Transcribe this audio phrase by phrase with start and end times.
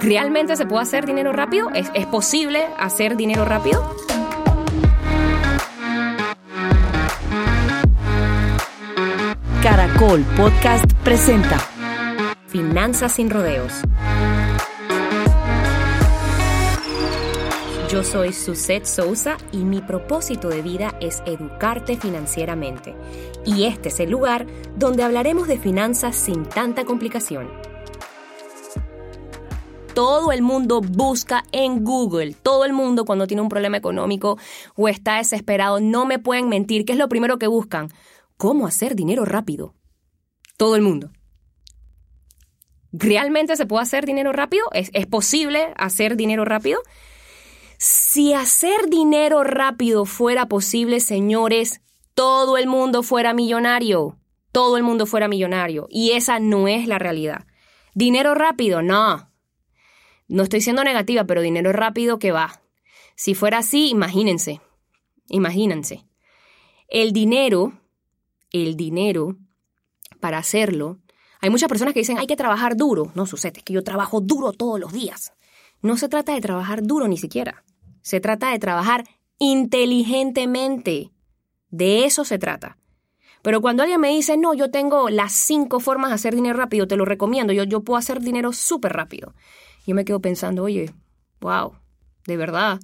[0.00, 1.70] ¿Realmente se puede hacer dinero rápido?
[1.70, 3.96] ¿Es, es posible hacer dinero rápido?
[9.62, 11.58] Caracol Podcast presenta
[12.46, 13.72] Finanzas sin rodeos.
[17.90, 22.94] Yo soy Suset Sousa y mi propósito de vida es educarte financieramente.
[23.46, 27.65] Y este es el lugar donde hablaremos de finanzas sin tanta complicación.
[29.96, 34.36] Todo el mundo busca en Google, todo el mundo cuando tiene un problema económico
[34.74, 37.88] o está desesperado, no me pueden mentir, ¿qué es lo primero que buscan?
[38.36, 39.74] ¿Cómo hacer dinero rápido?
[40.58, 41.12] Todo el mundo.
[42.92, 44.66] ¿Realmente se puede hacer dinero rápido?
[44.72, 46.82] ¿Es, posible hacer dinero rápido?
[47.78, 51.80] Si hacer dinero rápido fuera posible, señores,
[52.12, 54.18] todo el mundo fuera millonario.
[54.52, 55.86] Todo el mundo fuera millonario.
[55.88, 57.46] Y esa no es la realidad.
[57.94, 59.34] Dinero rápido, no.
[60.28, 62.60] No estoy siendo negativa, pero dinero rápido que va.
[63.14, 64.60] Si fuera así, imagínense.
[65.28, 66.04] Imagínense.
[66.88, 67.72] El dinero,
[68.52, 69.36] el dinero,
[70.20, 70.98] para hacerlo,
[71.40, 73.12] hay muchas personas que dicen hay que trabajar duro.
[73.14, 75.32] No, sucede, es que yo trabajo duro todos los días.
[75.82, 77.64] No se trata de trabajar duro ni siquiera.
[78.02, 79.04] Se trata de trabajar
[79.38, 81.10] inteligentemente.
[81.70, 82.78] De eso se trata.
[83.42, 86.88] Pero cuando alguien me dice, no, yo tengo las cinco formas de hacer dinero rápido,
[86.88, 89.34] te lo recomiendo, yo, yo puedo hacer dinero súper rápido.
[89.86, 90.92] Yo me quedo pensando, oye,
[91.40, 91.74] wow,
[92.26, 92.80] de verdad.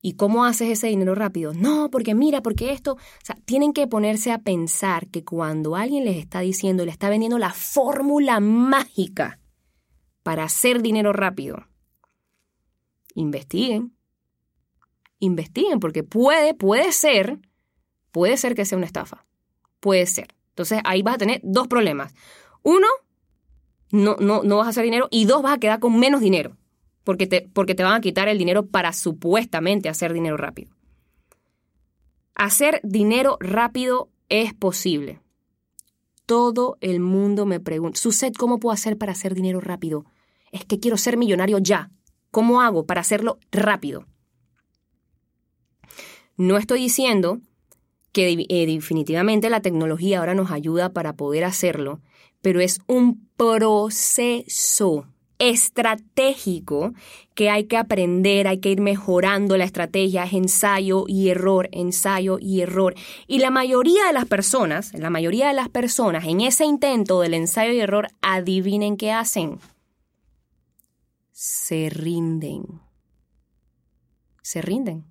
[0.00, 1.54] ¿Y cómo haces ese dinero rápido?
[1.54, 6.04] No, porque mira, porque esto, o sea, tienen que ponerse a pensar que cuando alguien
[6.04, 9.38] les está diciendo, le está vendiendo la fórmula mágica
[10.22, 11.66] para hacer dinero rápido,
[13.14, 13.94] investiguen.
[15.20, 17.38] Investiguen, porque puede, puede ser,
[18.10, 19.24] puede ser que sea una estafa.
[19.80, 20.34] Puede ser.
[20.50, 22.14] Entonces ahí vas a tener dos problemas.
[22.62, 22.86] Uno,
[23.90, 25.08] no, no, no vas a hacer dinero.
[25.10, 26.56] Y dos, vas a quedar con menos dinero.
[27.04, 30.74] Porque te, porque te van a quitar el dinero para supuestamente hacer dinero rápido.
[32.34, 35.20] Hacer dinero rápido es posible.
[36.26, 40.06] Todo el mundo me pregunta, Suset, ¿cómo puedo hacer para hacer dinero rápido?
[40.50, 41.90] Es que quiero ser millonario ya.
[42.30, 44.06] ¿Cómo hago para hacerlo rápido?
[46.36, 47.40] No estoy diciendo
[48.12, 52.00] que eh, definitivamente la tecnología ahora nos ayuda para poder hacerlo,
[52.44, 55.06] pero es un proceso
[55.38, 56.92] estratégico
[57.34, 62.36] que hay que aprender, hay que ir mejorando la estrategia, es ensayo y error, ensayo
[62.38, 62.96] y error.
[63.26, 67.32] Y la mayoría de las personas, la mayoría de las personas en ese intento del
[67.32, 69.58] ensayo y error, adivinen qué hacen.
[71.32, 72.82] Se rinden.
[74.42, 75.06] Se rinden.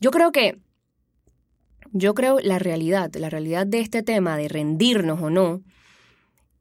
[0.00, 0.58] Yo creo que,
[1.92, 5.62] yo creo la realidad, la realidad de este tema de rendirnos o no,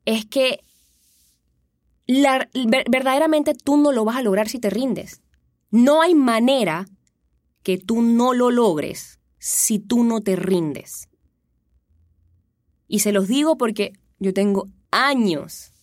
[0.06, 0.64] es que
[2.88, 5.22] verdaderamente tú no lo vas a lograr si te rindes.
[5.70, 6.88] No hay manera
[7.64, 11.10] que tú no lo logres si tú no te rindes.
[12.88, 15.74] Y se los digo porque yo tengo años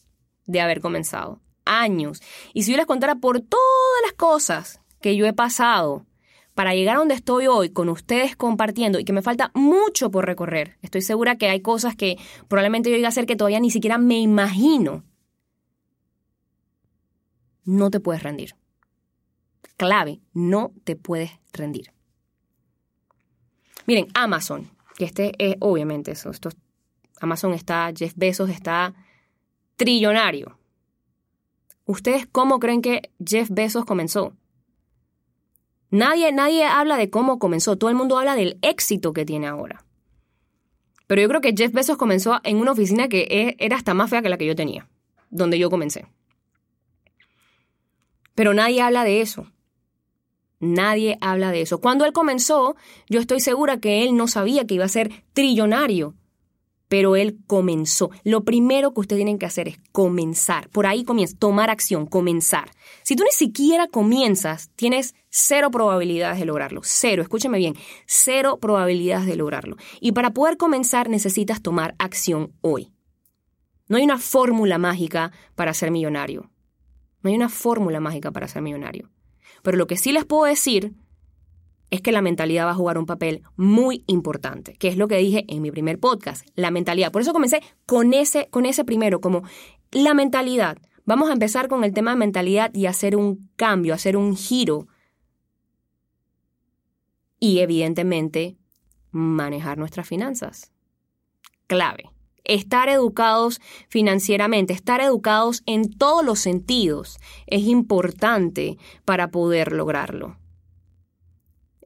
[0.46, 2.22] de haber comenzado, años.
[2.54, 6.06] Y si yo les contara por todas las cosas que yo he pasado
[6.54, 10.26] para llegar a donde estoy hoy con ustedes compartiendo y que me falta mucho por
[10.26, 12.16] recorrer, estoy segura que hay cosas que
[12.48, 15.04] probablemente yo iba a hacer que todavía ni siquiera me imagino
[17.64, 18.54] no te puedes rendir.
[19.76, 21.92] Clave, no te puedes rendir.
[23.86, 26.50] Miren, Amazon, que este es obviamente eso, esto,
[27.20, 28.94] Amazon está, Jeff Bezos está
[29.76, 30.58] trillonario.
[31.86, 34.34] ¿Ustedes cómo creen que Jeff Bezos comenzó?
[35.94, 39.84] Nadie, nadie habla de cómo comenzó, todo el mundo habla del éxito que tiene ahora.
[41.06, 44.10] Pero yo creo que Jeff Bezos comenzó en una oficina que e, era hasta más
[44.10, 44.88] fea que la que yo tenía,
[45.30, 46.08] donde yo comencé.
[48.34, 49.46] Pero nadie habla de eso.
[50.58, 51.80] Nadie habla de eso.
[51.80, 52.74] Cuando él comenzó,
[53.08, 56.16] yo estoy segura que él no sabía que iba a ser trillonario,
[56.94, 58.12] pero él comenzó.
[58.22, 60.68] Lo primero que ustedes tienen que hacer es comenzar.
[60.70, 62.70] Por ahí comienza, tomar acción, comenzar.
[63.02, 66.82] Si tú ni siquiera comienzas, tienes cero probabilidades de lograrlo.
[66.84, 67.74] Cero, escúchame bien,
[68.06, 69.76] cero probabilidades de lograrlo.
[70.00, 72.92] Y para poder comenzar necesitas tomar acción hoy.
[73.88, 76.52] No hay una fórmula mágica para ser millonario.
[77.22, 79.10] No hay una fórmula mágica para ser millonario.
[79.64, 80.92] Pero lo que sí les puedo decir
[81.94, 85.16] es que la mentalidad va a jugar un papel muy importante, que es lo que
[85.16, 87.12] dije en mi primer podcast, la mentalidad.
[87.12, 89.44] Por eso comencé con ese, con ese primero, como
[89.92, 90.76] la mentalidad.
[91.04, 94.88] Vamos a empezar con el tema de mentalidad y hacer un cambio, hacer un giro.
[97.38, 98.56] Y evidentemente,
[99.12, 100.72] manejar nuestras finanzas.
[101.68, 102.10] Clave.
[102.42, 110.36] Estar educados financieramente, estar educados en todos los sentidos es importante para poder lograrlo.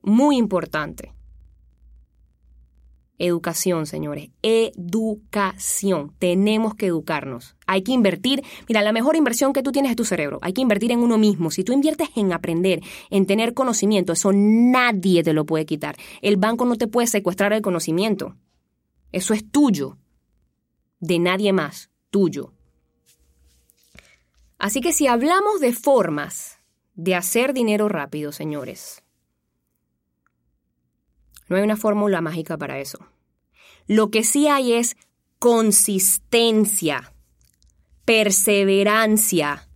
[0.03, 1.12] Muy importante.
[3.19, 4.31] Educación, señores.
[4.43, 6.15] Educación.
[6.21, 7.56] Tenemos que educarnos.
[7.67, 8.45] Hay que invertir.
[8.69, 10.39] Mira, la mejor inversión que tú tienes es tu cerebro.
[10.41, 11.50] Hay que invertir en uno mismo.
[11.50, 12.81] Si tú inviertes en aprender,
[13.11, 15.97] en tener conocimiento, eso nadie te lo puede quitar.
[16.23, 18.37] El banco no te puede secuestrar el conocimiento.
[19.11, 19.99] Eso es tuyo.
[21.01, 21.91] De nadie más.
[22.11, 22.53] Tuyo.
[24.59, 26.59] Así que si hablamos de formas
[26.94, 29.03] de hacer dinero rápido, señores,
[31.49, 32.99] no hay una fórmula mágica para eso.
[33.87, 34.97] Lo que sí hay es
[35.39, 37.15] consistencia,
[38.05, 39.69] perseverancia,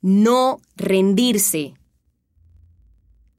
[0.00, 1.74] no rendirse.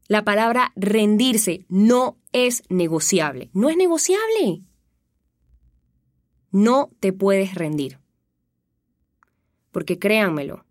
[0.08, 3.50] La palabra rendirse no es negociable.
[3.54, 4.64] No es negociable.
[6.52, 8.00] No te puedes rendir.
[9.72, 10.66] Porque créanmelo,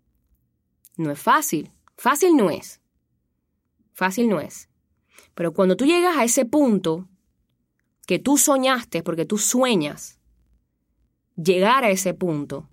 [0.97, 1.71] no es fácil.
[1.97, 2.81] Fácil no es.
[3.93, 4.66] Fácil no es.
[5.37, 7.07] Pero cuando tú llegas a ese punto
[8.07, 10.19] que tú soñaste, porque tú sueñas
[11.35, 12.67] llegar a ese punto,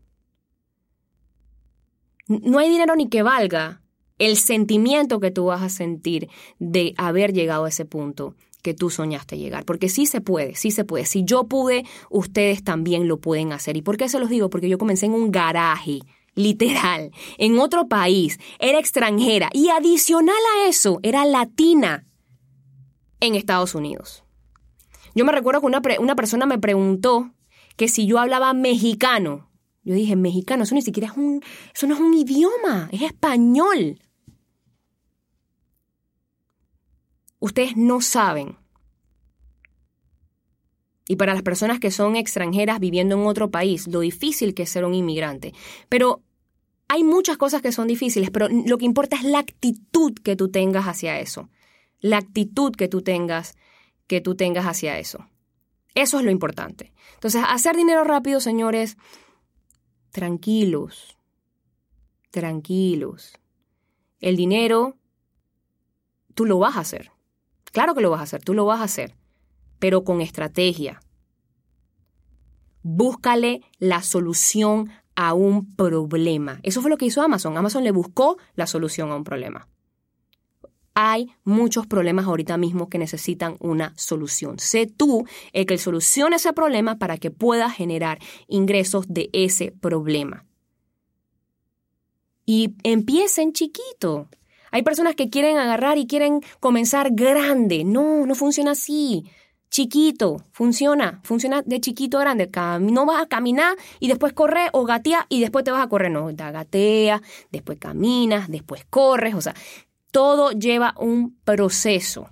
[2.27, 3.83] no hay dinero ni que valga
[4.17, 8.89] el sentimiento que tú vas a sentir de haber llegado a ese punto que tú
[8.89, 9.67] soñaste llegar.
[9.67, 11.05] Porque sí se puede, sí se puede.
[11.05, 13.77] Si yo pude, ustedes también lo pueden hacer.
[13.77, 14.49] ¿Y por qué se los digo?
[14.49, 15.99] Porque yo comencé en un garaje,
[16.35, 22.07] literal, en otro país, era extranjera y adicional a eso, era latina
[23.21, 24.25] en Estados Unidos.
[25.15, 27.33] Yo me recuerdo que una, una persona me preguntó
[27.77, 29.51] que si yo hablaba mexicano.
[29.83, 31.43] Yo dije, mexicano, eso ni siquiera es un,
[31.75, 34.01] eso no es un idioma, es español.
[37.39, 38.57] Ustedes no saben.
[41.07, 44.71] Y para las personas que son extranjeras viviendo en otro país, lo difícil que es
[44.71, 45.53] ser un inmigrante.
[45.91, 46.23] Pero
[46.89, 50.51] hay muchas cosas que son difíciles, pero lo que importa es la actitud que tú
[50.51, 51.51] tengas hacia eso
[52.05, 53.57] la actitud que tú tengas,
[54.07, 55.27] que tú tengas hacia eso.
[55.95, 56.93] Eso es lo importante.
[57.15, 58.99] Entonces, hacer dinero rápido, señores,
[60.11, 61.17] tranquilos,
[62.31, 63.33] tranquilos.
[64.21, 64.99] El dinero,
[66.35, 67.11] tú lo vas a hacer.
[67.73, 69.17] Claro que lo vas a hacer, tú lo vas a hacer,
[69.79, 71.01] pero con estrategia.
[72.83, 76.61] Búscale la solución a un problema.
[76.65, 77.57] Eso fue lo que hizo Amazon.
[77.57, 79.71] Amazon le buscó la solución a un problema
[80.95, 84.59] hay muchos problemas ahorita mismo que necesitan una solución.
[84.59, 90.47] Sé tú el que solucione ese problema para que puedas generar ingresos de ese problema.
[92.47, 94.29] Y empiecen chiquito.
[94.71, 97.85] Hay personas que quieren agarrar y quieren comenzar grande.
[97.85, 99.25] No, no funciona así.
[99.71, 102.49] Chiquito, funciona, funciona de chiquito a grande.
[102.81, 106.13] No vas a caminar y después correr o gatear y después te vas a correr.
[106.13, 109.35] No, gatea, después caminas, después corres.
[109.35, 109.55] O sea,
[110.15, 112.31] todo lleva un proceso.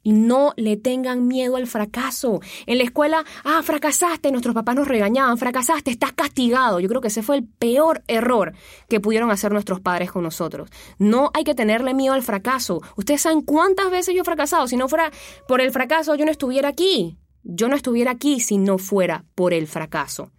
[0.00, 2.40] Y no le tengan miedo al fracaso.
[2.66, 6.78] En la escuela, ah, fracasaste, nuestros papás nos regañaban, fracasaste, estás castigado.
[6.78, 8.54] Yo creo que ese fue el peor error
[8.88, 10.70] que pudieron hacer nuestros padres con nosotros.
[10.98, 12.80] No hay que tenerle miedo al fracaso.
[12.96, 14.68] Ustedes saben cuántas veces yo he fracasado.
[14.68, 15.10] Si no fuera
[15.48, 17.18] por el fracaso, yo no estuviera aquí.
[17.42, 20.30] Yo no estuviera aquí si no fuera por el fracaso.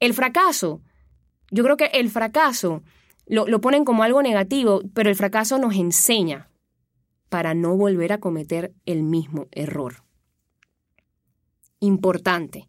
[0.00, 0.82] El fracaso,
[1.50, 2.82] yo creo que el fracaso
[3.28, 6.50] lo, ponen como algo negativo, pero el fracaso nos enseña
[7.28, 10.02] para no volver a cometer el mismo error.
[11.80, 12.68] Importante,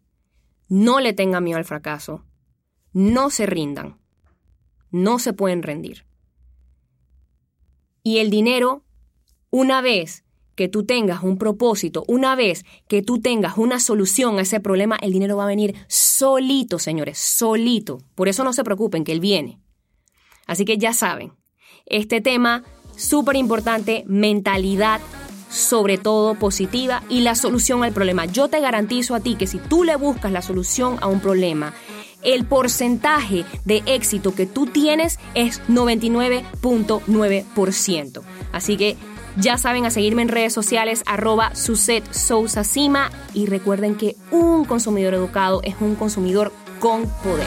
[0.68, 2.24] no le tengan miedo al fracaso,
[2.92, 3.98] no se rindan,
[4.90, 6.04] no se pueden rendir.
[8.02, 8.84] Y el dinero,
[9.50, 10.24] una vez
[10.54, 14.96] que tú tengas un propósito, una vez que tú tengas una solución a ese problema,
[15.00, 17.98] el dinero va a venir solito, señores, solito.
[18.14, 19.58] Por eso no se preocupen, que él viene.
[20.50, 21.32] Así que ya saben,
[21.86, 22.64] este tema
[22.96, 25.00] súper importante, mentalidad
[25.48, 28.26] sobre todo positiva y la solución al problema.
[28.26, 31.72] Yo te garantizo a ti que si tú le buscas la solución a un problema,
[32.24, 38.22] el porcentaje de éxito que tú tienes es 99.9%.
[38.50, 38.96] Así que
[39.36, 44.64] ya saben a seguirme en redes sociales arroba Suset Sousa Cima y recuerden que un
[44.64, 47.46] consumidor educado es un consumidor con poder.